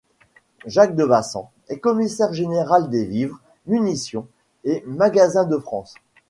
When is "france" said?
5.59-5.93